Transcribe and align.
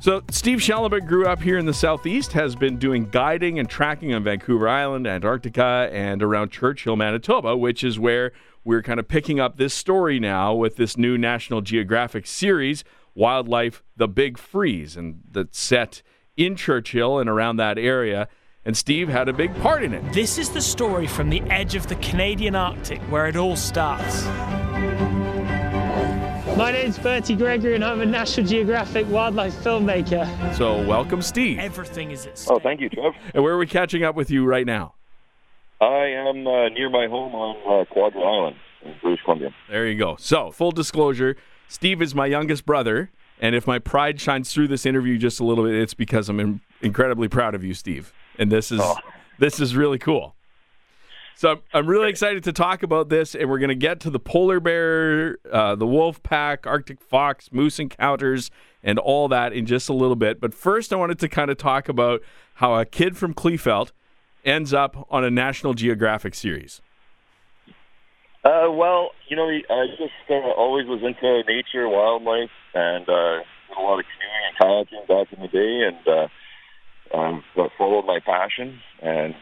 So, 0.00 0.22
Steve 0.30 0.62
Schellenberg 0.62 1.06
grew 1.06 1.26
up 1.26 1.42
here 1.42 1.58
in 1.58 1.66
the 1.66 1.74
Southeast, 1.74 2.32
has 2.32 2.56
been 2.56 2.78
doing 2.78 3.10
guiding 3.10 3.58
and 3.58 3.68
tracking 3.68 4.14
on 4.14 4.24
Vancouver 4.24 4.66
Island, 4.66 5.06
Antarctica, 5.06 5.90
and 5.92 6.22
around 6.22 6.50
Churchill, 6.50 6.96
Manitoba, 6.96 7.54
which 7.54 7.84
is 7.84 7.98
where 7.98 8.32
we're 8.64 8.80
kind 8.80 8.98
of 8.98 9.08
picking 9.08 9.40
up 9.40 9.58
this 9.58 9.74
story 9.74 10.18
now 10.18 10.54
with 10.54 10.76
this 10.76 10.96
new 10.96 11.18
National 11.18 11.60
Geographic 11.60 12.26
series, 12.26 12.82
Wildlife 13.14 13.82
The 13.94 14.08
Big 14.08 14.38
Freeze, 14.38 14.96
and 14.96 15.20
that's 15.30 15.60
set 15.60 16.00
in 16.34 16.56
Churchill 16.56 17.18
and 17.18 17.28
around 17.28 17.56
that 17.56 17.76
area. 17.76 18.26
And 18.64 18.74
Steve 18.74 19.10
had 19.10 19.28
a 19.28 19.34
big 19.34 19.54
part 19.60 19.82
in 19.82 19.92
it. 19.92 20.14
This 20.14 20.38
is 20.38 20.48
the 20.48 20.62
story 20.62 21.08
from 21.08 21.28
the 21.28 21.42
edge 21.42 21.74
of 21.74 21.88
the 21.88 21.96
Canadian 21.96 22.54
Arctic 22.54 23.02
where 23.10 23.26
it 23.26 23.36
all 23.36 23.54
starts. 23.54 24.24
My 26.60 26.72
name's 26.72 26.98
Bertie 26.98 27.36
Gregory, 27.36 27.74
and 27.74 27.82
I'm 27.82 28.02
a 28.02 28.04
National 28.04 28.46
Geographic 28.46 29.08
wildlife 29.08 29.54
filmmaker. 29.64 30.54
So, 30.54 30.86
welcome, 30.86 31.22
Steve. 31.22 31.58
Everything 31.58 32.10
is 32.10 32.26
at 32.26 32.36
stake. 32.36 32.54
Oh, 32.54 32.60
thank 32.62 32.82
you, 32.82 32.90
Trev. 32.90 33.14
And 33.32 33.42
where 33.42 33.54
are 33.54 33.56
we 33.56 33.66
catching 33.66 34.04
up 34.04 34.14
with 34.14 34.30
you 34.30 34.44
right 34.44 34.66
now? 34.66 34.92
I 35.80 35.86
am 36.08 36.46
uh, 36.46 36.68
near 36.68 36.90
my 36.90 37.06
home 37.06 37.34
on 37.34 37.56
uh, 37.80 37.90
Quadra 37.90 38.20
Island 38.20 38.56
in 38.84 38.94
British 39.00 39.24
Columbia. 39.24 39.54
There 39.70 39.88
you 39.88 39.98
go. 39.98 40.16
So, 40.18 40.50
full 40.50 40.70
disclosure 40.70 41.34
Steve 41.66 42.02
is 42.02 42.14
my 42.14 42.26
youngest 42.26 42.66
brother. 42.66 43.10
And 43.40 43.54
if 43.54 43.66
my 43.66 43.78
pride 43.78 44.20
shines 44.20 44.52
through 44.52 44.68
this 44.68 44.84
interview 44.84 45.16
just 45.16 45.40
a 45.40 45.44
little 45.44 45.64
bit, 45.64 45.76
it's 45.76 45.94
because 45.94 46.28
I'm 46.28 46.40
in- 46.40 46.60
incredibly 46.82 47.28
proud 47.28 47.54
of 47.54 47.64
you, 47.64 47.72
Steve. 47.72 48.12
And 48.38 48.52
this 48.52 48.70
is 48.70 48.80
Oh. 48.82 48.96
this 49.38 49.60
is 49.60 49.74
really 49.74 49.98
cool. 49.98 50.36
So 51.40 51.52
I'm, 51.52 51.60
I'm 51.72 51.86
really 51.86 52.10
excited 52.10 52.44
to 52.44 52.52
talk 52.52 52.82
about 52.82 53.08
this, 53.08 53.34
and 53.34 53.48
we're 53.48 53.60
going 53.60 53.70
to 53.70 53.74
get 53.74 53.98
to 54.00 54.10
the 54.10 54.20
polar 54.20 54.60
bear, 54.60 55.38
uh, 55.50 55.74
the 55.74 55.86
wolf 55.86 56.22
pack, 56.22 56.66
Arctic 56.66 57.00
fox, 57.00 57.50
moose 57.50 57.78
encounters, 57.78 58.50
and 58.82 58.98
all 58.98 59.26
that 59.28 59.54
in 59.54 59.64
just 59.64 59.88
a 59.88 59.94
little 59.94 60.16
bit. 60.16 60.38
But 60.38 60.52
first, 60.52 60.92
I 60.92 60.96
wanted 60.96 61.18
to 61.20 61.30
kind 61.30 61.50
of 61.50 61.56
talk 61.56 61.88
about 61.88 62.20
how 62.56 62.74
a 62.74 62.84
kid 62.84 63.16
from 63.16 63.32
Kleefeld 63.32 63.92
ends 64.44 64.74
up 64.74 65.06
on 65.10 65.24
a 65.24 65.30
National 65.30 65.72
Geographic 65.72 66.34
series. 66.34 66.82
Uh, 68.44 68.68
well, 68.70 69.12
you 69.28 69.34
know, 69.34 69.48
I 69.48 69.86
just 69.96 70.12
uh, 70.28 70.34
always 70.34 70.86
was 70.88 71.00
into 71.02 71.42
nature, 71.48 71.88
wildlife, 71.88 72.50
and 72.74 73.08
uh, 73.08 73.38
did 73.66 73.78
a 73.78 73.80
lot 73.80 73.98
of 73.98 74.04
canoeing 74.04 74.44
and 74.44 74.58
kayaking 74.60 75.08
back 75.08 75.32
in 75.32 75.40
the 75.40 75.48
day, 75.48 75.88
and 75.88 76.06
uh, 77.16 77.16
um, 77.18 77.42
followed 77.78 78.04
my 78.04 78.18
passion 78.26 78.78
and, 79.00 79.34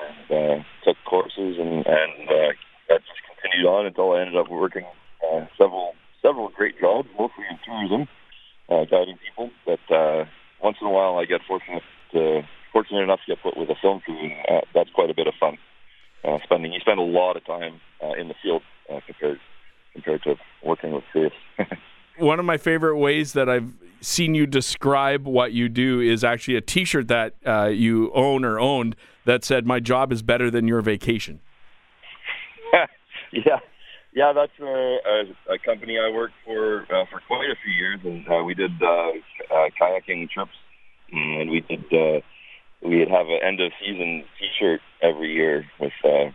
and 0.00 0.60
uh, 0.60 0.64
took 0.84 0.96
courses, 1.04 1.56
and, 1.58 1.86
and 1.86 2.28
uh, 2.28 2.52
that 2.88 3.00
just 3.06 3.20
continued 3.28 3.66
on 3.66 3.86
until 3.86 4.12
I 4.12 4.20
ended 4.20 4.36
up 4.36 4.50
working 4.50 4.84
uh, 5.22 5.46
several 5.58 5.94
several 6.22 6.48
great 6.48 6.80
jobs, 6.80 7.08
mostly 7.18 7.44
in 7.50 7.58
tourism, 7.64 8.08
uh, 8.70 8.84
guiding 8.90 9.18
people. 9.18 9.50
But 9.66 9.94
uh, 9.94 10.24
once 10.62 10.78
in 10.80 10.86
a 10.86 10.90
while, 10.90 11.18
I 11.18 11.26
get 11.26 11.42
fortunate 11.46 11.82
to, 12.12 12.42
fortunate 12.72 13.02
enough 13.02 13.20
to 13.26 13.34
get 13.34 13.42
put 13.42 13.56
with 13.56 13.68
a 13.68 13.76
film 13.80 14.00
crew, 14.00 14.18
and 14.18 14.32
uh, 14.48 14.60
that's 14.74 14.90
quite 14.90 15.10
a 15.10 15.14
bit 15.14 15.26
of 15.26 15.34
fun. 15.38 15.58
Uh, 16.24 16.38
spending 16.42 16.72
you 16.72 16.80
spend 16.80 16.98
a 16.98 17.02
lot 17.02 17.36
of 17.36 17.44
time 17.44 17.80
uh, 18.02 18.12
in 18.12 18.28
the 18.28 18.34
field 18.42 18.62
uh, 18.90 19.00
compared 19.06 19.38
compared 19.92 20.22
to 20.22 20.34
working 20.64 20.92
with 20.92 21.04
crews. 21.12 21.32
one 22.18 22.38
of 22.38 22.44
my 22.44 22.56
favorite 22.56 22.96
ways 22.96 23.32
that 23.34 23.48
I've 23.48 23.70
seen 24.00 24.34
you 24.34 24.46
describe 24.46 25.26
what 25.26 25.52
you 25.52 25.68
do 25.68 26.00
is 26.00 26.24
actually 26.24 26.56
a 26.56 26.60
T-shirt 26.60 27.08
that 27.08 27.34
uh, 27.46 27.66
you 27.66 28.10
own 28.14 28.44
or 28.44 28.58
owned 28.58 28.96
that 29.24 29.44
said, 29.44 29.66
"My 29.66 29.80
job 29.80 30.12
is 30.12 30.22
better 30.22 30.50
than 30.50 30.68
your 30.68 30.80
vacation." 30.80 31.40
yeah, 33.32 33.58
yeah, 34.14 34.32
that's 34.32 34.52
a, 34.60 34.64
a, 34.64 35.54
a 35.54 35.58
company 35.58 35.98
I 35.98 36.10
worked 36.10 36.34
for 36.44 36.82
uh, 36.82 37.04
for 37.10 37.20
quite 37.26 37.50
a 37.50 37.56
few 37.64 37.72
years, 37.72 38.00
and 38.04 38.26
uh, 38.28 38.44
we 38.44 38.54
did 38.54 38.70
uh, 38.80 38.86
uh, 38.86 39.68
kayaking 39.80 40.30
trips, 40.30 40.56
and 41.12 41.50
we 41.50 41.60
did 41.60 41.84
uh, 41.92 42.20
we'd 42.82 43.08
have 43.08 43.26
an 43.26 43.40
end 43.42 43.60
of 43.60 43.72
season 43.80 44.24
T-shirt 44.38 44.80
every 45.02 45.32
year 45.32 45.64
with 45.80 45.92
uh, 46.04 46.30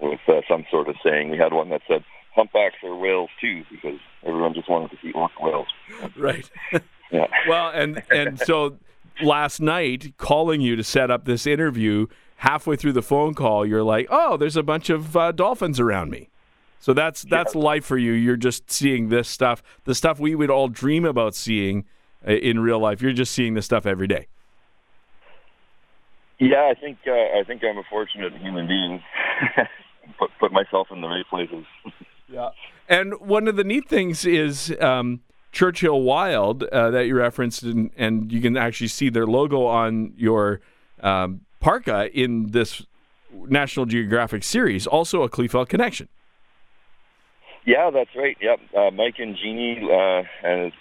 with 0.00 0.20
uh, 0.28 0.40
some 0.48 0.64
sort 0.70 0.88
of 0.88 0.96
saying. 1.04 1.30
We 1.30 1.36
had 1.38 1.52
one 1.52 1.68
that 1.70 1.82
said 1.86 2.04
"Humpbacks 2.34 2.76
are 2.84 2.96
whales 2.96 3.30
too," 3.40 3.64
because 3.70 3.98
everyone 4.24 4.54
just 4.54 4.70
wanted 4.70 4.90
to 4.92 4.96
see 5.02 5.12
orca 5.12 5.34
whales. 5.40 5.68
Right. 6.16 6.50
Yeah. 7.12 7.26
well, 7.48 7.72
and 7.74 8.04
and 8.08 8.38
so 8.38 8.78
last 9.22 9.60
night, 9.60 10.14
calling 10.16 10.60
you 10.60 10.76
to 10.76 10.84
set 10.84 11.10
up 11.10 11.24
this 11.24 11.46
interview, 11.46 12.06
halfway 12.36 12.76
through 12.76 12.92
the 12.92 13.02
phone 13.02 13.34
call, 13.34 13.66
you're 13.66 13.82
like, 13.82 14.06
"Oh, 14.10 14.36
there's 14.36 14.56
a 14.56 14.62
bunch 14.62 14.90
of 14.90 15.16
uh, 15.16 15.32
dolphins 15.32 15.80
around 15.80 16.10
me." 16.10 16.28
So 16.78 16.94
that's 16.94 17.22
that's 17.22 17.54
life 17.54 17.84
for 17.84 17.98
you. 17.98 18.12
You're 18.12 18.36
just 18.36 18.70
seeing 18.70 19.10
this 19.10 19.28
stuff, 19.28 19.62
the 19.84 19.94
stuff 19.94 20.18
we 20.18 20.34
would 20.34 20.50
all 20.50 20.68
dream 20.68 21.04
about 21.04 21.34
seeing 21.34 21.84
uh, 22.26 22.32
in 22.32 22.60
real 22.60 22.78
life. 22.78 23.02
You're 23.02 23.12
just 23.12 23.32
seeing 23.32 23.54
this 23.54 23.66
stuff 23.66 23.86
every 23.86 24.06
day. 24.06 24.26
Yeah, 26.38 26.70
I 26.70 26.74
think 26.80 26.98
uh, 27.06 27.12
I 27.12 27.44
think 27.46 27.62
I'm 27.62 27.76
a 27.76 27.82
fortunate 27.90 28.34
human 28.36 28.66
being. 28.66 29.02
put 30.18 30.30
put 30.40 30.52
myself 30.52 30.88
in 30.90 31.00
the 31.00 31.08
right 31.08 31.26
places. 31.28 31.64
Yeah. 32.32 32.50
And 32.88 33.14
one 33.20 33.48
of 33.48 33.56
the 33.56 33.64
neat 33.64 33.88
things 33.88 34.24
is 34.24 34.72
um, 34.80 35.20
Churchill 35.52 36.02
Wild 36.02 36.62
uh, 36.64 36.90
that 36.90 37.06
you 37.06 37.16
referenced, 37.16 37.62
and, 37.62 37.90
and 37.96 38.30
you 38.30 38.40
can 38.40 38.56
actually 38.56 38.88
see 38.88 39.08
their 39.08 39.26
logo 39.26 39.66
on 39.66 40.12
your 40.16 40.60
um, 41.02 41.40
parka 41.60 42.10
in 42.18 42.48
this 42.52 42.86
National 43.32 43.86
Geographic 43.86 44.44
series. 44.44 44.86
Also 44.86 45.22
a 45.22 45.28
Kleefeld 45.28 45.68
connection. 45.68 46.08
Yeah, 47.66 47.90
that's 47.90 48.10
right. 48.16 48.36
Yep, 48.40 48.60
uh, 48.76 48.90
Mike 48.90 49.16
and 49.18 49.36
Jeannie 49.36 49.80
uh, 49.84 50.22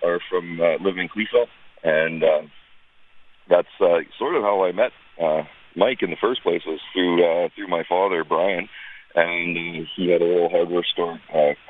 are 0.05 0.19
from 0.29 0.61
uh, 0.61 0.77
live 0.81 0.97
in 0.97 1.09
and 1.83 2.23
uh, 2.23 2.41
that's 3.49 3.67
uh, 3.81 3.99
sort 4.17 4.35
of 4.35 4.43
how 4.43 4.63
I 4.63 4.71
met 4.71 4.91
uh, 5.21 5.43
Mike 5.75 6.01
in 6.01 6.09
the 6.09 6.15
first 6.21 6.41
place 6.41 6.61
was 6.65 6.79
through 6.93 7.49
through 7.55 7.67
my 7.67 7.83
father 7.87 8.23
Brian, 8.23 8.69
and 9.13 9.87
he 9.95 10.09
had 10.09 10.21
a 10.21 10.25
little 10.25 10.49
hardware 10.49 10.85
store 10.93 11.19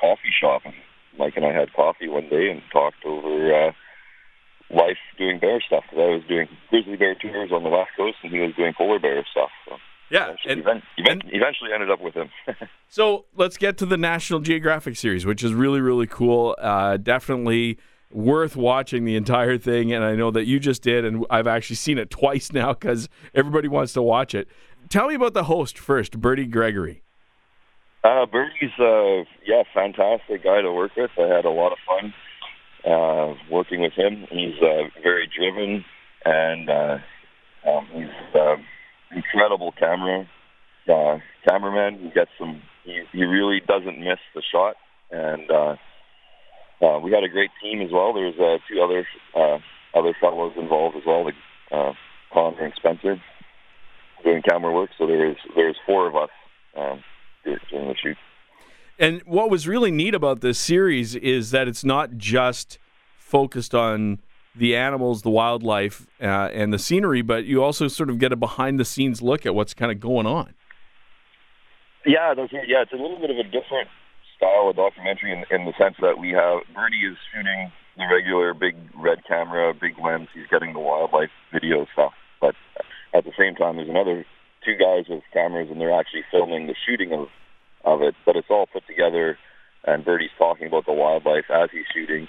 coffee 0.00 0.32
shop, 0.40 0.62
and 0.64 0.74
Mike 1.18 1.34
and 1.36 1.44
I 1.44 1.52
had 1.52 1.72
coffee 1.72 2.08
one 2.08 2.28
day 2.28 2.50
and 2.50 2.62
talked 2.72 3.04
over 3.04 3.68
uh, 3.68 3.72
life 4.74 4.98
doing 5.18 5.38
bear 5.38 5.60
stuff. 5.60 5.84
Because 5.90 6.02
I 6.02 6.08
was 6.14 6.22
doing 6.28 6.48
grizzly 6.70 6.96
bear 6.96 7.14
tours 7.14 7.50
on 7.52 7.62
the 7.64 7.68
west 7.70 7.90
coast, 7.96 8.16
and 8.22 8.32
he 8.32 8.38
was 8.40 8.54
doing 8.56 8.72
polar 8.76 8.98
bear 8.98 9.24
stuff. 9.30 9.50
So 9.68 9.76
Yeah. 10.10 10.34
eventually, 10.44 10.52
And, 10.98 11.08
and- 11.08 11.24
eventually 11.32 11.72
ended 11.72 11.90
up 11.90 12.00
with 12.00 12.14
him. 12.14 12.30
so 12.88 13.26
let's 13.36 13.56
get 13.56 13.76
to 13.78 13.86
the 13.86 13.96
National 13.96 14.40
Geographic 14.40 14.96
series, 14.96 15.26
which 15.26 15.42
is 15.42 15.52
really, 15.52 15.80
really 15.80 16.06
cool. 16.06 16.56
Uh, 16.58 16.96
definitely 16.96 17.78
worth 18.12 18.56
watching 18.56 19.04
the 19.04 19.14
entire 19.16 19.56
thing. 19.58 19.92
And 19.92 20.02
I 20.04 20.14
know 20.16 20.30
that 20.32 20.44
you 20.44 20.58
just 20.58 20.82
did, 20.82 21.04
and 21.04 21.24
I've 21.30 21.46
actually 21.46 21.76
seen 21.76 21.98
it 21.98 22.10
twice 22.10 22.52
now 22.52 22.72
because 22.72 23.08
everybody 23.34 23.68
wants 23.68 23.92
to 23.94 24.02
watch 24.02 24.34
it. 24.34 24.48
Tell 24.88 25.06
me 25.08 25.14
about 25.14 25.34
the 25.34 25.44
host 25.44 25.78
first, 25.78 26.20
Bertie 26.20 26.46
Gregory. 26.46 27.02
Uh, 28.02 28.26
Bertie's 28.26 28.72
uh, 28.78 29.24
yeah, 29.46 29.62
fantastic 29.74 30.44
guy 30.44 30.62
to 30.62 30.72
work 30.72 30.92
with. 30.96 31.10
I 31.18 31.34
had 31.34 31.44
a 31.44 31.50
lot 31.50 31.72
of 31.72 31.78
fun 31.86 32.14
uh, 32.90 33.34
working 33.50 33.80
with 33.80 33.92
him. 33.92 34.26
He's 34.30 34.56
uh, 34.62 34.88
very 35.02 35.28
driven 35.36 35.84
and 36.24 36.70
uh, 36.70 36.98
um, 37.68 37.86
he's 37.92 38.34
uh, 38.34 38.56
incredible 39.14 39.72
camera 39.78 40.26
uh, 40.88 41.18
cameraman. 41.48 42.00
He 42.00 42.10
gets 42.10 42.30
some. 42.38 42.62
He, 42.84 43.02
he 43.12 43.24
really 43.24 43.60
doesn't 43.66 43.98
miss 43.98 44.18
the 44.34 44.42
shot, 44.50 44.76
and 45.10 45.50
uh, 45.50 45.76
uh, 46.84 46.98
we 47.00 47.12
had 47.12 47.24
a 47.24 47.28
great 47.28 47.50
team 47.62 47.80
as 47.82 47.90
well. 47.92 48.12
There's 48.12 48.34
uh, 48.38 48.58
two 48.68 48.80
other 48.82 49.06
uh, 49.36 49.58
other 49.98 50.14
fellows 50.20 50.52
involved 50.56 50.96
as 50.96 51.02
well, 51.06 51.24
like 51.24 51.34
uh, 51.70 51.92
Connor 52.32 52.64
and 52.64 52.74
Spencer, 52.76 53.16
doing 54.24 54.42
camera 54.48 54.72
work. 54.72 54.90
So 54.98 55.06
there's 55.06 55.36
there's 55.54 55.76
four 55.86 56.08
of 56.08 56.16
us. 56.16 56.30
Um, 56.76 57.02
during 57.44 57.88
the 57.88 57.94
shoot. 58.02 58.16
And 58.98 59.22
what 59.24 59.50
was 59.50 59.66
really 59.66 59.90
neat 59.90 60.14
about 60.14 60.40
this 60.40 60.58
series 60.58 61.14
is 61.14 61.52
that 61.52 61.68
it's 61.68 61.84
not 61.84 62.16
just 62.18 62.78
focused 63.16 63.74
on 63.74 64.18
the 64.54 64.76
animals, 64.76 65.22
the 65.22 65.30
wildlife, 65.30 66.06
uh, 66.20 66.50
and 66.52 66.72
the 66.72 66.78
scenery, 66.78 67.22
but 67.22 67.44
you 67.44 67.62
also 67.62 67.88
sort 67.88 68.10
of 68.10 68.18
get 68.18 68.32
a 68.32 68.36
behind 68.36 68.78
the 68.78 68.84
scenes 68.84 69.22
look 69.22 69.46
at 69.46 69.54
what's 69.54 69.72
kind 69.72 69.90
of 69.90 70.00
going 70.00 70.26
on. 70.26 70.52
Yeah, 72.04 72.34
those 72.34 72.48
yeah, 72.52 72.82
it's 72.82 72.92
a 72.92 72.96
little 72.96 73.18
bit 73.18 73.30
of 73.30 73.36
a 73.36 73.44
different 73.44 73.88
style 74.36 74.68
of 74.70 74.76
documentary 74.76 75.32
in, 75.32 75.44
in 75.54 75.66
the 75.66 75.72
sense 75.78 75.96
that 76.00 76.18
we 76.18 76.30
have 76.30 76.60
Bertie 76.74 77.06
is 77.06 77.16
shooting 77.32 77.70
the 77.96 78.04
regular 78.12 78.54
big 78.54 78.74
red 78.96 79.24
camera, 79.28 79.72
big 79.74 79.98
lens. 80.02 80.28
He's 80.34 80.46
getting 80.50 80.72
the 80.72 80.80
wildlife 80.80 81.30
video 81.52 81.86
stuff, 81.92 82.12
but 82.40 82.54
at 83.14 83.24
the 83.24 83.32
same 83.38 83.54
time, 83.54 83.76
there's 83.76 83.88
another 83.88 84.24
two 84.64 84.76
guys 84.76 85.04
with 85.08 85.22
cameras, 85.32 85.68
and 85.70 85.80
they're 85.80 85.98
actually 85.98 86.24
filming 86.30 86.66
the 86.66 86.74
shooting 86.86 87.12
of 87.12 87.28
of 87.84 88.02
it. 88.02 88.14
But 88.26 88.36
it's 88.36 88.48
all 88.50 88.66
put 88.66 88.86
together, 88.86 89.38
and 89.84 90.04
Bertie's 90.04 90.30
talking 90.38 90.66
about 90.66 90.86
the 90.86 90.92
wildlife 90.92 91.50
as 91.50 91.70
he's 91.72 91.86
shooting, 91.92 92.28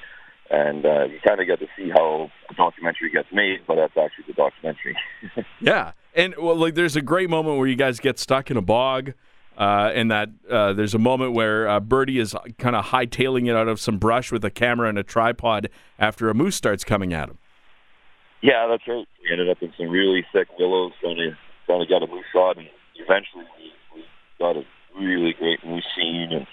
and 0.49 0.85
uh, 0.85 1.05
you 1.05 1.19
kind 1.25 1.39
of 1.39 1.47
get 1.47 1.59
to 1.59 1.67
see 1.77 1.89
how 1.89 2.29
a 2.49 2.53
documentary 2.53 3.09
gets 3.09 3.29
made, 3.31 3.59
but 3.67 3.75
that's 3.75 3.97
actually 3.97 4.25
the 4.27 4.33
documentary. 4.33 4.97
Yeah, 5.61 5.91
and 6.15 6.33
well, 6.37 6.55
like 6.55 6.73
there's 6.73 6.95
a 6.95 7.01
great 7.01 7.29
moment 7.29 7.57
where 7.59 7.67
you 7.67 7.75
guys 7.75 7.99
get 7.99 8.17
stuck 8.17 8.49
in 8.49 8.57
a 8.57 8.61
bog, 8.61 9.13
uh, 9.57 9.91
and 9.93 10.09
that 10.09 10.29
uh, 10.49 10.73
there's 10.73 10.95
a 10.95 10.99
moment 10.99 11.33
where 11.33 11.69
uh, 11.69 11.79
Bertie 11.79 12.19
is 12.19 12.35
kind 12.57 12.75
of 12.75 12.85
hightailing 12.85 13.47
it 13.47 13.55
out 13.55 13.67
of 13.67 13.79
some 13.79 13.99
brush 13.99 14.31
with 14.31 14.43
a 14.43 14.49
camera 14.49 14.89
and 14.89 14.97
a 14.97 15.03
tripod 15.03 15.69
after 15.99 16.29
a 16.29 16.33
moose 16.33 16.55
starts 16.55 16.83
coming 16.83 17.13
at 17.13 17.29
him. 17.29 17.37
Yeah, 18.41 18.67
that's 18.67 18.87
right. 18.87 19.07
We 19.23 19.31
ended 19.31 19.49
up 19.49 19.61
in 19.61 19.71
some 19.77 19.89
really 19.89 20.25
thick 20.33 20.47
willows 20.57 20.93
trying 20.99 21.17
to 21.17 21.37
trying 21.71 21.85
to 21.85 21.87
get 21.87 22.03
a 22.03 22.07
moose 22.07 22.25
shot, 22.33 22.57
and 22.57 22.67
eventually 22.95 23.45
we, 23.57 23.71
we 23.95 24.03
got 24.39 24.57
a 24.57 24.63
really 24.99 25.33
great 25.39 25.65
moose 25.65 25.85
scene, 25.95 26.29
and 26.31 26.47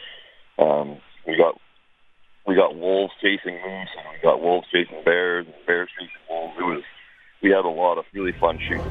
um, 0.59 0.99
we 1.27 1.37
got 1.37 1.61
we 2.47 2.55
got 2.55 2.77
wolves 2.77 3.13
chasing 3.21 3.55
moose, 3.55 3.89
and 3.99 4.07
we 4.13 4.23
got 4.23 4.41
wolves 4.41 4.67
chasing 4.73 5.03
bears, 5.05 5.47
and 5.47 5.55
bears 5.67 5.89
chasing 5.99 6.15
wolves. 6.31 6.55
It 6.59 6.63
was 6.63 6.83
we 7.43 7.51
had 7.51 7.65
a 7.65 7.69
lot 7.69 7.99
of 7.99 8.05
really 8.15 8.33
fun 8.39 8.59
shoots. 8.69 8.85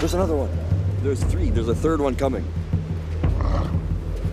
There's 0.00 0.14
another 0.14 0.36
one. 0.36 0.50
There's 1.02 1.22
three. 1.24 1.50
There's 1.50 1.68
a 1.68 1.74
third 1.74 2.00
one 2.00 2.16
coming. 2.16 2.46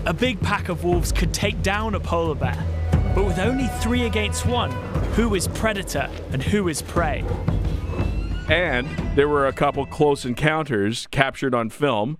A 0.05 0.13
big 0.13 0.39
pack 0.39 0.69
of 0.69 0.83
wolves 0.83 1.11
could 1.11 1.33
take 1.33 1.61
down 1.61 1.93
a 1.93 1.99
polar 1.99 2.35
bear, 2.35 2.57
but 3.13 3.25
with 3.25 3.37
only 3.37 3.67
three 3.81 4.03
against 4.05 4.45
one, 4.45 4.71
who 5.13 5.35
is 5.35 5.47
predator 5.49 6.09
and 6.31 6.41
who 6.41 6.69
is 6.69 6.81
prey? 6.81 7.23
And 8.51 8.85
there 9.15 9.29
were 9.29 9.47
a 9.47 9.53
couple 9.53 9.85
close 9.85 10.25
encounters 10.25 11.07
captured 11.09 11.55
on 11.55 11.69
film, 11.69 12.17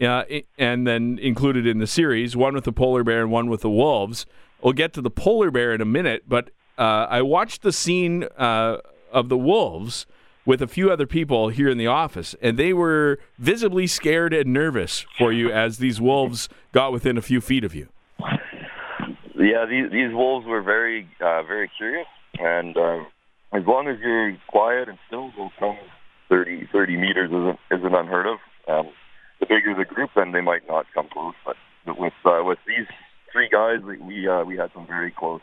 uh, 0.00 0.22
and 0.56 0.86
then 0.86 1.18
included 1.20 1.66
in 1.66 1.78
the 1.78 1.88
series. 1.88 2.36
One 2.36 2.54
with 2.54 2.62
the 2.62 2.72
polar 2.72 3.02
bear 3.02 3.22
and 3.22 3.32
one 3.32 3.50
with 3.50 3.62
the 3.62 3.70
wolves. 3.70 4.26
We'll 4.62 4.74
get 4.74 4.92
to 4.92 5.00
the 5.00 5.10
polar 5.10 5.50
bear 5.50 5.74
in 5.74 5.80
a 5.80 5.84
minute, 5.84 6.22
but 6.28 6.50
uh, 6.78 7.08
I 7.10 7.22
watched 7.22 7.62
the 7.62 7.72
scene 7.72 8.28
uh, 8.38 8.76
of 9.10 9.28
the 9.28 9.36
wolves 9.36 10.06
with 10.44 10.62
a 10.62 10.68
few 10.68 10.88
other 10.88 11.04
people 11.04 11.48
here 11.48 11.68
in 11.68 11.78
the 11.78 11.88
office, 11.88 12.36
and 12.40 12.56
they 12.56 12.72
were 12.72 13.18
visibly 13.36 13.88
scared 13.88 14.32
and 14.32 14.52
nervous 14.52 15.04
for 15.18 15.32
you 15.32 15.50
as 15.50 15.78
these 15.78 16.00
wolves 16.00 16.48
got 16.70 16.92
within 16.92 17.18
a 17.18 17.22
few 17.22 17.40
feet 17.40 17.64
of 17.64 17.74
you. 17.74 17.88
Yeah, 19.34 19.66
these 19.68 19.90
these 19.90 20.12
wolves 20.12 20.46
were 20.46 20.62
very 20.62 21.08
uh, 21.20 21.42
very 21.42 21.68
curious, 21.76 22.06
and 22.38 22.76
uh, 22.76 22.98
as 23.56 23.66
long 23.66 23.88
as 23.88 23.96
you're 24.02 24.36
quiet 24.48 24.88
and 24.88 24.98
still, 25.06 25.30
come 25.58 25.76
30, 26.28 26.68
30 26.72 26.96
meters 26.96 27.30
isn't 27.30 27.58
isn't 27.70 27.94
unheard 27.94 28.26
of. 28.26 28.38
Um, 28.68 28.92
the 29.40 29.46
bigger 29.46 29.74
the 29.76 29.84
group, 29.84 30.10
then 30.16 30.32
they 30.32 30.40
might 30.40 30.66
not 30.68 30.86
come 30.94 31.08
close. 31.12 31.34
But 31.44 31.56
with 31.98 32.12
uh, 32.24 32.42
with 32.44 32.58
these 32.66 32.86
three 33.32 33.48
guys, 33.50 33.80
we 33.84 33.98
we, 33.98 34.28
uh, 34.28 34.44
we 34.44 34.56
had 34.56 34.70
some 34.74 34.86
very 34.86 35.10
close 35.10 35.40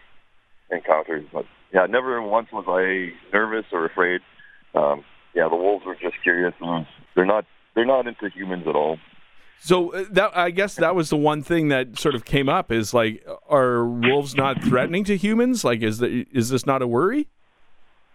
encounters. 0.71 1.25
But 1.31 1.45
yeah, 1.73 1.85
never 1.85 2.21
once 2.21 2.49
was 2.51 2.65
I 2.67 3.13
nervous 3.33 3.65
or 3.71 3.85
afraid. 3.85 4.21
Um, 4.75 5.03
yeah, 5.33 5.47
the 5.49 5.55
wolves 5.55 5.85
were 5.85 5.95
just 5.95 6.15
curious. 6.21 6.53
They're 7.15 7.25
not 7.25 7.45
they're 7.75 7.85
not 7.85 8.07
into 8.07 8.29
humans 8.29 8.65
at 8.67 8.75
all. 8.75 8.97
So 9.59 9.93
uh, 9.93 10.05
that 10.11 10.35
I 10.35 10.51
guess 10.51 10.75
that 10.75 10.93
was 10.93 11.09
the 11.09 11.17
one 11.17 11.41
thing 11.41 11.69
that 11.69 11.97
sort 11.97 12.15
of 12.15 12.25
came 12.25 12.49
up 12.49 12.71
is 12.71 12.93
like, 12.93 13.25
are 13.47 13.85
wolves 13.85 14.35
not 14.35 14.61
threatening 14.61 15.05
to 15.05 15.15
humans? 15.15 15.63
Like, 15.63 15.81
is 15.81 15.99
the, 15.99 16.25
is 16.31 16.49
this 16.49 16.65
not 16.65 16.81
a 16.81 16.87
worry? 16.87 17.29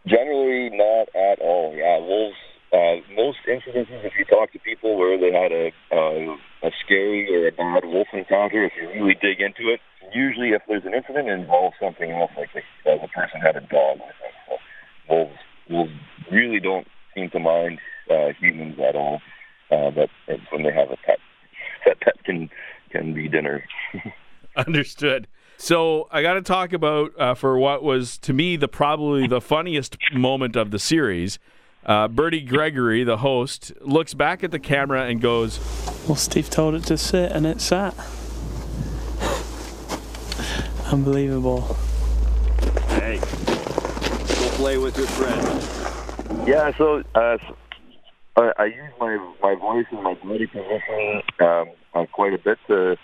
Generally, 0.08 0.70
not 0.76 1.08
at 1.14 1.38
all. 1.40 1.75
Yeah, 1.76 1.99
wolves. 1.99 2.37
Uh, 2.70 3.00
most 3.14 3.38
incidences, 3.49 4.05
if 4.05 4.12
you 4.19 4.25
talk 4.26 4.52
to 4.52 4.58
people 4.58 4.99
where 4.99 5.19
they 5.19 5.32
had 5.32 5.52
a 5.52 5.72
uh, 5.90 6.37
a 6.62 6.70
scary 6.84 7.25
or 7.34 7.49
a 7.49 7.52
bad 7.52 7.84
wolf 7.84 8.08
encounter, 8.12 8.64
if 8.64 8.72
you 8.76 8.88
really 8.88 9.14
dig 9.14 9.40
into 9.40 9.72
it, 9.72 9.81
usually 10.14 10.50
if 10.50 10.62
there's 10.69 10.84
an 10.84 10.93
incident, 10.93 11.28
it 11.28 11.32
involves 11.32 11.76
something 11.81 12.10
else, 12.10 12.31
like 12.37 12.50
the, 12.52 12.60
uh, 12.90 13.00
the 13.00 13.08
person 13.08 13.40
had 13.40 13.56
a 13.56 13.60
dog. 13.60 13.99
So 14.49 14.56
wolves 15.08 15.38
wolves 15.70 15.93
really 16.31 16.60
don't 16.60 16.87
seem 17.14 17.31
to 17.31 17.38
mind 17.38 17.78
uh, 18.10 18.28
humans 18.38 18.78
at 18.87 18.96
all, 18.96 19.20
uh, 19.70 19.90
but 19.90 20.10
when 20.50 20.62
they 20.62 20.72
have 20.72 20.90
a 20.90 20.96
pet, 21.06 21.19
that 21.87 22.00
pet 22.00 22.22
can 22.25 22.50
can 22.90 23.14
be 23.14 23.28
dinner. 23.28 23.64
Understood. 24.56 25.26
So 25.60 26.06
I 26.12 26.22
got 26.22 26.34
to 26.34 26.40
talk 26.40 26.72
about 26.72 27.10
uh, 27.19 27.34
for 27.34 27.58
what 27.58 27.82
was 27.82 28.16
to 28.19 28.32
me 28.32 28.55
the 28.55 28.69
probably 28.69 29.26
the 29.26 29.40
funniest 29.40 29.96
moment 30.12 30.55
of 30.55 30.70
the 30.70 30.78
series. 30.78 31.40
Uh, 31.84 32.06
Bertie 32.06 32.43
Gregory, 32.43 33.02
the 33.02 33.16
host, 33.19 33.72
looks 33.81 34.14
back 34.14 34.44
at 34.44 34.52
the 34.52 34.60
camera 34.60 35.06
and 35.06 35.20
goes, 35.20 35.58
"Well, 36.06 36.14
Steve 36.14 36.49
told 36.49 36.76
it 36.76 36.84
to 36.84 36.96
sit, 36.96 37.32
and 37.32 37.44
it 37.44 37.60
sat. 37.60 37.93
Unbelievable." 40.93 41.76
Hey, 42.90 43.19
go 43.19 44.49
play 44.55 44.78
with 44.78 44.96
your 44.96 45.08
friend. 45.08 46.49
Yeah, 46.49 46.70
so 46.78 47.02
uh, 47.16 47.37
I, 48.37 48.52
I 48.58 48.64
use 48.66 48.93
my 49.00 49.16
my 49.43 49.56
voice 49.56 49.87
and 49.90 50.05
my 50.05 50.14
body 50.14 50.46
position 50.46 51.22
um, 51.40 51.70
uh, 51.94 52.06
quite 52.12 52.32
a 52.32 52.38
bit 52.38 52.58
to 52.69 52.96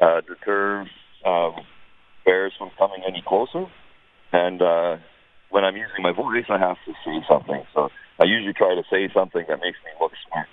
uh, 0.00 0.22
deter 0.22 0.86
um, 1.26 1.52
bears 2.24 2.52
from 2.58 2.70
coming 2.78 3.02
any 3.06 3.22
closer. 3.26 3.66
And 4.32 4.62
uh, 4.62 4.96
when 5.50 5.64
I'm 5.64 5.76
using 5.76 6.02
my 6.02 6.12
voice, 6.12 6.46
I 6.48 6.58
have 6.58 6.76
to 6.86 6.92
say 7.04 7.24
something. 7.28 7.62
So 7.74 7.88
I 8.20 8.24
usually 8.24 8.54
try 8.54 8.74
to 8.74 8.82
say 8.90 9.12
something 9.12 9.44
that 9.48 9.60
makes 9.60 9.78
me 9.84 9.92
look 10.00 10.12
smart. 10.28 10.48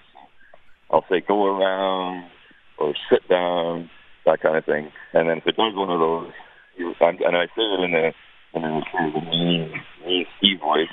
I'll 0.92 1.06
say 1.10 1.22
go 1.26 1.46
around 1.46 2.30
or 2.78 2.94
sit 3.12 3.28
down, 3.30 3.90
that 4.26 4.42
kind 4.42 4.58
of 4.58 4.66
thing. 4.66 4.92
And 5.14 5.30
then 5.30 5.38
if 5.38 5.48
it 5.48 5.56
does 5.58 5.76
one 5.76 5.90
of 5.90 6.00
those, 6.00 6.32
you, 6.78 6.94
and 7.00 7.38
I 7.38 7.46
say 7.48 7.62
it 7.62 7.84
in 7.84 7.94
a 7.94 8.14
in 8.52 8.64
a 8.64 8.82
sort 8.92 9.10
of 9.10 9.16
a 9.16 9.26
mean, 9.30 9.72
mean 10.06 10.26
Steve 10.38 10.60
voice, 10.60 10.90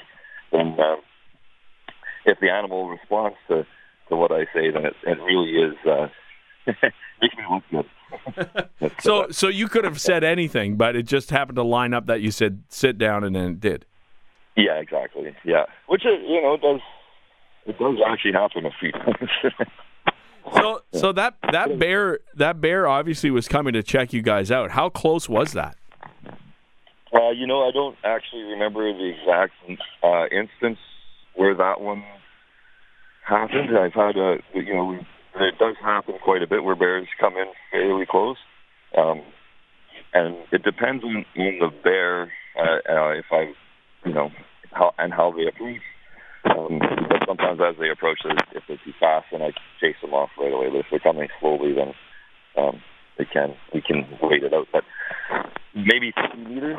then 0.53 0.77
um, 0.79 1.01
if 2.27 2.39
the 2.41 2.51
animal 2.51 2.89
responds 2.89 3.37
to 3.49 3.67
to 4.09 4.17
what 4.17 4.33
I 4.33 4.45
say, 4.55 4.71
then 4.71 4.85
it, 4.85 4.95
it 5.07 5.19
really 5.23 5.53
is 5.53 5.77
uh, 5.87 6.09
makes 6.67 7.35
me 7.37 7.45
look 7.51 7.65
good. 7.71 7.87
so, 9.01 9.29
so 9.31 9.49
you 9.49 9.69
could 9.69 9.85
have 9.85 10.01
said 10.01 10.23
anything, 10.25 10.77
but 10.77 10.97
it 10.97 11.05
just 11.05 11.31
happened 11.31 11.57
to 11.57 11.63
line 11.63 11.95
up 11.95 12.07
that 12.07 12.21
you 12.21 12.31
said 12.31 12.63
sit 12.69 12.99
down, 12.99 13.25
and 13.25 13.35
then 13.35 13.53
it 13.53 13.61
did. 13.61 13.87
Yeah, 14.57 14.75
exactly. 14.75 15.35
Yeah, 15.45 15.65
which 15.89 16.05
is, 16.05 16.19
you 16.27 16.43
know 16.43 16.55
it 16.55 16.63
does 16.63 16.81
it 17.67 17.79
does 17.79 17.97
actually 18.07 18.33
happen 18.33 18.67
a 18.67 18.71
few 18.79 18.93
times. 18.93 19.31
so, 20.55 20.83
so 20.93 21.13
that 21.13 21.35
that 21.53 21.79
bear 21.79 22.21
that 22.35 22.61
bear 22.61 22.87
obviously 22.87 23.31
was 23.31 23.49
coming 23.49 23.73
to 23.73 23.83
check 23.83 24.13
you 24.13 24.23
guys 24.23 24.51
out. 24.51 24.71
How 24.71 24.89
close 24.89 25.29
was 25.29 25.53
that? 25.53 25.77
Uh, 27.13 27.31
you 27.31 27.47
know, 27.47 27.67
I 27.67 27.71
don't 27.73 27.97
actually 28.05 28.43
remember 28.43 28.93
the 28.93 29.15
exact 29.21 29.55
uh, 30.03 30.27
instance 30.27 30.79
where 31.35 31.55
that 31.55 31.81
one 31.81 32.05
happened. 33.25 33.77
I've 33.77 33.93
had 33.93 34.17
a, 34.17 34.39
you 34.55 34.75
know, 34.75 34.99
it 35.37 35.59
does 35.59 35.77
happen 35.83 36.15
quite 36.23 36.43
a 36.43 36.47
bit 36.47 36.65
where 36.65 36.75
bears 36.75 37.07
come 37.19 37.37
in 37.37 37.47
fairly 37.71 38.07
close. 38.07 38.37
Um, 38.97 39.23
and 40.15 40.37
it 40.53 40.63
depends 40.63 41.05
on, 41.05 41.25
on 41.37 41.59
the 41.59 41.71
bear, 41.83 42.33
uh, 42.59 42.79
uh, 42.89 43.11
if 43.11 43.27
I, 43.31 43.53
you 44.07 44.15
know, 44.15 44.31
how 44.73 44.93
and 44.99 45.13
how 45.13 45.33
they 45.33 45.47
approach. 45.47 45.81
Um, 46.45 46.79
but 47.09 47.27
sometimes 47.27 47.61
as 47.61 47.77
they 47.79 47.91
approach, 47.91 48.21
if 48.25 48.63
they're 48.69 48.79
too 48.85 48.93
fast, 49.01 49.27
then 49.33 49.43
I 49.43 49.51
chase 49.81 49.97
them 50.01 50.15
off 50.15 50.31
right 50.39 50.53
away. 50.53 50.69
But 50.71 50.79
if 50.79 50.87
they're 50.91 51.01
coming 51.01 51.29
slowly, 51.41 51.75
then 51.75 51.93
um, 52.57 52.81
they 53.19 53.25
can 53.25 53.55
we 53.75 53.83
can 53.83 54.07
wait 54.23 54.45
it 54.45 54.55
out. 54.55 54.69
But 54.73 54.85
maybe 55.75 56.13
30 56.17 56.45
meters. 56.45 56.77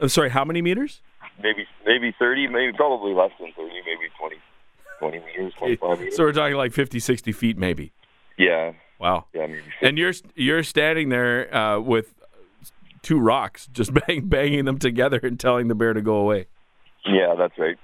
I'm 0.00 0.08
sorry, 0.08 0.30
how 0.30 0.44
many 0.44 0.62
meters? 0.62 1.00
Maybe 1.42 1.66
maybe 1.86 2.14
30, 2.18 2.48
maybe 2.48 2.72
probably 2.76 3.14
less 3.14 3.30
than 3.40 3.52
30, 3.56 3.70
maybe 3.86 4.10
20. 4.18 4.36
20 5.00 5.18
meters, 5.18 5.52
25 5.58 5.98
meters. 5.98 6.16
So 6.16 6.22
we're 6.22 6.32
talking 6.32 6.56
like 6.56 6.72
50, 6.72 7.00
60 7.00 7.32
feet 7.32 7.58
maybe. 7.58 7.92
Yeah. 8.38 8.72
Wow. 8.98 9.26
Yeah, 9.32 9.46
maybe 9.46 9.62
and 9.82 9.98
you're 9.98 10.12
you're 10.34 10.62
standing 10.62 11.08
there 11.08 11.54
uh, 11.54 11.80
with 11.80 12.14
two 13.02 13.20
rocks, 13.20 13.68
just 13.72 13.92
bang, 14.06 14.26
banging 14.26 14.64
them 14.64 14.78
together 14.78 15.20
and 15.22 15.38
telling 15.38 15.68
the 15.68 15.74
bear 15.74 15.92
to 15.92 16.02
go 16.02 16.16
away. 16.16 16.46
Yeah, 17.06 17.34
that's 17.36 17.56
right. 17.58 17.76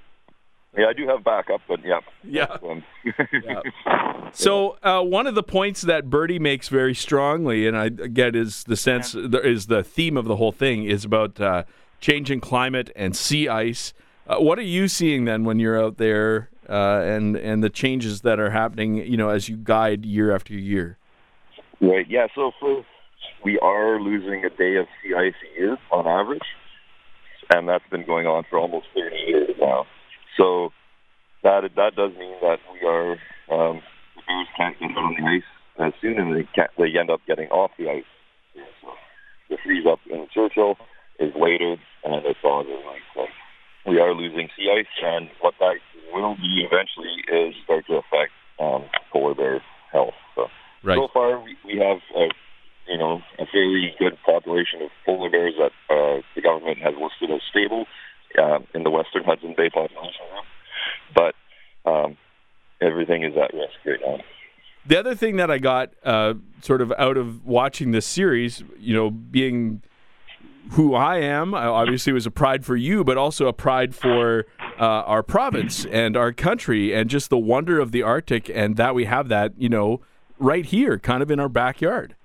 Yeah, 0.77 0.87
I 0.87 0.93
do 0.93 1.07
have 1.09 1.25
backup, 1.25 1.61
but 1.69 1.81
yeah. 1.85 2.01
Yeah. 2.25 2.57
yeah. 3.05 3.61
So 4.33 4.79
uh, 4.85 5.03
one 5.03 5.27
of 5.27 5.35
the 5.35 5.43
points 5.43 5.81
that 5.83 6.09
Bertie 6.09 6.39
makes 6.39 6.69
very 6.69 6.95
strongly, 6.95 7.67
and 7.67 7.77
I 7.77 7.89
get 7.89 8.37
is 8.37 8.63
the 8.63 8.77
sense 8.77 9.13
is 9.13 9.67
the 9.67 9.83
theme 9.83 10.17
of 10.17 10.27
the 10.27 10.37
whole 10.37 10.53
thing 10.53 10.85
is 10.85 11.05
about 11.05 11.41
uh, 11.41 11.65
changing 12.01 12.39
climate 12.39 12.93
and 12.95 13.17
sea 13.17 13.49
ice. 13.49 13.93
Uh, 14.29 14.37
what 14.37 14.57
are 14.57 14.63
you 14.63 14.87
seeing 14.87 15.25
then 15.25 15.43
when 15.43 15.59
you're 15.59 15.83
out 15.83 15.97
there 15.97 16.49
uh, 16.69 17.01
and 17.03 17.37
and 17.37 17.65
the 17.65 17.71
changes 17.71 18.21
that 18.21 18.39
are 18.39 18.51
happening, 18.51 18.99
you 18.99 19.17
know, 19.17 19.31
as 19.31 19.49
you 19.49 19.57
guide 19.57 20.05
year 20.05 20.33
after 20.33 20.55
year. 20.55 20.97
Right. 21.81 22.07
Yeah. 22.09 22.27
So 22.35 22.53
for, 22.61 22.85
we 23.45 23.59
are 23.61 24.01
losing 24.01 24.45
a 24.45 24.51
day 24.51 24.77
of 24.77 24.87
sea 25.03 25.15
ice 25.15 25.35
a 25.45 25.61
year 25.61 25.77
on 25.91 26.07
average, 26.07 26.47
and 27.55 27.69
that's 27.69 27.85
been 27.91 28.07
going 28.07 28.27
on 28.27 28.45
for 28.49 28.59
almost 28.59 28.87
30 28.95 29.17
years 29.27 29.51
now. 29.61 29.87
So 30.37 30.71
that 31.43 31.63
that 31.77 31.97
does 31.97 32.13
mean 32.19 32.37
that 32.43 32.59
we 32.73 32.87
are 32.87 33.13
um, 33.51 33.81
the 34.17 34.23
bears 34.27 34.49
can't 34.57 34.79
get 34.79 34.97
on 34.97 35.17
the 35.19 35.27
ice 35.27 35.51
as 35.81 35.93
soon, 36.01 36.19
and 36.19 36.37
they 36.37 36.47
can't, 36.55 36.71
they 36.77 36.99
end 36.99 37.11
up 37.11 37.21
getting 37.27 37.49
off 37.49 37.71
the 37.79 37.89
ice. 37.89 38.11
So 38.83 38.89
the 39.49 39.57
freeze 39.65 39.87
up 39.91 40.01
in 40.11 40.27
Churchill 40.33 40.77
is 41.19 41.33
later, 41.35 41.77
and 42.05 42.25
it's 42.27 42.45
on 42.45 42.67
the 42.67 42.77
ice. 42.77 43.09
So 43.15 43.27
we 43.87 43.99
are 43.99 44.15
losing 44.15 44.49
sea 44.57 44.69
ice, 44.81 44.93
and 45.03 45.31
what 45.41 45.55
that 45.61 45.77
will 46.13 46.37
be 46.37 46.67
eventually 46.67 47.25
is 47.33 47.55
start 47.65 47.87
to 47.87 47.95
affect 47.95 48.33
um, 48.61 48.85
polar 49.13 49.35
bear 49.35 49.63
health. 49.93 50.15
So, 50.35 50.47
right. 50.85 50.97
so 50.97 51.09
far 51.13 51.43
have 51.81 51.99
a 52.17 52.29
you 52.89 52.99
know 52.99 53.23
a 53.39 53.47
fairly 53.47 53.95
good 53.99 54.17
population 54.25 54.83
of 54.83 54.91
polar 55.05 55.31
bears 55.31 55.55
that 55.59 55.73
uh, 55.89 56.21
the 56.35 56.43
government 56.43 56.79
has 56.79 56.95
listed 57.01 57.31
as 57.31 57.41
stable 57.51 57.87
uh, 58.39 58.59
in 58.75 58.83
the 58.83 58.91
western 58.91 59.25
Hudson 59.25 59.55
Bay 59.57 59.71
population 59.71 60.27
but 61.15 61.35
um, 61.85 62.17
everything 62.81 63.23
is 63.23 63.35
at 63.37 63.53
risk 63.55 63.75
right 63.85 64.01
now. 64.05 64.19
The 64.87 64.99
other 64.99 65.15
thing 65.15 65.37
that 65.37 65.51
I 65.51 65.59
got 65.59 65.91
uh, 66.05 66.35
sort 66.63 66.81
of 66.81 66.93
out 66.99 67.17
of 67.17 67.45
watching 67.45 67.91
this 67.91 68.07
series, 68.07 68.65
you 68.79 68.95
know, 68.95 69.11
being 69.11 69.83
who 70.73 70.95
I 70.95 71.19
am, 71.19 71.55
obviously 71.55 72.13
was 72.13 72.27
a 72.27 72.31
pride 72.31 72.65
for 72.65 72.77
you, 72.77 73.05
but 73.05 73.19
also 73.19 73.47
a 73.47 73.53
pride 73.53 73.95
for 73.95 74.47
uh, 74.79 74.85
our 74.85 75.23
province 75.23 75.85
and 75.87 76.17
our 76.17 76.33
country 76.33 76.95
and 76.95 77.11
just 77.11 77.29
the 77.29 77.39
wonder 77.39 77.81
of 77.81 77.93
the 77.93 78.03
Arctic 78.03 78.51
and 78.53 78.77
that 78.77 78.95
we 78.95 79.05
have 79.05 79.29
that, 79.29 79.53
you 79.59 79.69
know, 79.69 80.01
right 80.41 80.65
here, 80.65 80.99
kind 80.99 81.23
of 81.23 81.31
in 81.31 81.39
our 81.39 81.49
backyard. 81.49 82.17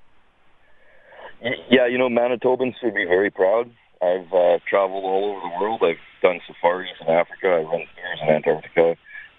Yeah, 1.69 1.85
you 1.85 1.97
know, 1.97 2.09
Manitobans 2.09 2.73
should 2.81 2.95
be 2.95 3.05
very 3.05 3.29
proud. 3.29 3.69
I've 4.01 4.31
uh, 4.33 4.59
traveled 4.67 5.03
all 5.03 5.31
over 5.31 5.41
the 5.41 5.61
world. 5.61 5.81
I've 5.83 6.01
done 6.21 6.39
safaris 6.47 6.89
in 7.01 7.07
Africa. 7.07 7.47
I 7.47 7.61
run 7.61 7.85
tours 7.95 8.19
in 8.21 8.29
Antarctica. 8.29 8.95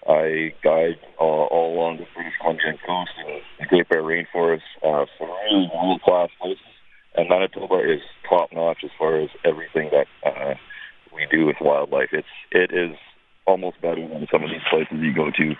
I 0.07 0.53
guide 0.63 0.99
uh, 1.19 1.23
all 1.23 1.75
along 1.75 1.97
the 1.97 2.07
British 2.15 2.33
Columbian 2.39 2.77
coast 2.85 3.11
and 3.17 3.41
the 3.59 3.65
Great 3.65 3.89
Bear 3.89 4.03
Rainforest. 4.03 4.61
Uh, 4.81 5.05
some 5.19 5.27
really 5.27 5.69
world 5.73 6.01
class 6.01 6.29
places. 6.39 6.63
And 7.15 7.27
Manitoba 7.27 7.79
is 7.91 8.01
top 8.29 8.53
notch 8.53 8.83
as 8.83 8.91
far 8.97 9.19
as 9.19 9.29
everything 9.43 9.89
that 9.91 10.07
uh, 10.25 10.53
we 11.13 11.27
do 11.29 11.45
with 11.45 11.57
wildlife. 11.59 12.09
It's 12.13 12.27
it 12.51 12.71
is 12.71 12.95
almost 13.45 13.81
better 13.81 14.07
than 14.07 14.27
some 14.31 14.43
of 14.43 14.49
these 14.49 14.61
places 14.69 14.97
you 14.99 15.13
go 15.13 15.31
to 15.31 15.55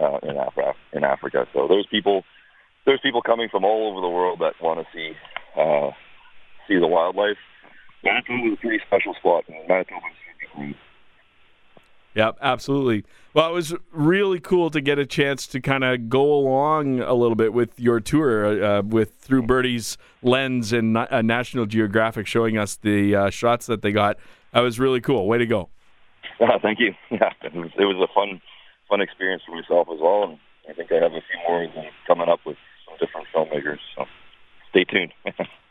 uh, 0.00 0.18
in 0.22 0.36
Africa. 0.36 0.74
In 0.92 1.04
Africa, 1.04 1.46
so 1.52 1.66
there's 1.66 1.86
people 1.90 2.24
there's 2.84 3.00
people 3.00 3.22
coming 3.22 3.48
from 3.48 3.64
all 3.64 3.90
over 3.90 4.00
the 4.00 4.08
world 4.08 4.40
that 4.40 4.54
want 4.60 4.80
to 4.80 4.86
see 4.94 5.12
uh, 5.56 5.90
see 6.68 6.78
the 6.78 6.86
wildlife. 6.86 7.36
Manitoba 8.04 8.48
is 8.48 8.54
a 8.54 8.60
pretty 8.60 8.80
special 8.86 9.14
spot, 9.14 9.44
and 9.48 9.56
Manitoba 9.68 10.06
is 10.58 10.74
Yep, 12.14 12.38
absolutely. 12.42 13.04
Well, 13.32 13.48
it 13.48 13.54
was 13.54 13.74
really 13.90 14.38
cool 14.38 14.68
to 14.70 14.82
get 14.82 14.98
a 14.98 15.06
chance 15.06 15.46
to 15.46 15.60
kind 15.60 15.82
of 15.82 16.10
go 16.10 16.30
along 16.30 17.00
a 17.00 17.14
little 17.14 17.36
bit 17.36 17.54
with 17.54 17.80
your 17.80 18.00
tour 18.00 18.62
uh, 18.62 18.82
with 18.82 19.14
through 19.14 19.44
Bertie's 19.44 19.96
lens 20.20 20.74
and 20.74 20.96
uh, 20.96 21.22
National 21.22 21.64
Geographic 21.64 22.26
showing 22.26 22.58
us 22.58 22.76
the 22.76 23.16
uh, 23.16 23.30
shots 23.30 23.64
that 23.66 23.80
they 23.80 23.92
got. 23.92 24.18
That 24.52 24.60
was 24.60 24.78
really 24.78 25.00
cool. 25.00 25.26
Way 25.26 25.38
to 25.38 25.46
go! 25.46 25.68
Uh, 26.40 26.58
thank 26.60 26.80
you. 26.80 26.92
Yeah, 27.10 27.30
it 27.42 27.54
was, 27.54 27.70
it 27.78 27.84
was 27.84 27.96
a 28.02 28.12
fun, 28.12 28.40
fun 28.88 29.00
experience 29.00 29.42
for 29.46 29.54
myself 29.54 29.86
as 29.92 30.00
well, 30.00 30.24
and 30.24 30.38
I 30.68 30.72
think 30.72 30.90
I 30.90 30.96
have 30.96 31.12
a 31.12 31.22
few 31.22 31.38
more 31.46 31.68
coming 32.08 32.28
up 32.28 32.40
with 32.44 32.56
different 32.98 33.26
filmmakers. 33.34 33.78
So 33.96 34.06
stay 34.70 34.84
tuned. 34.84 35.12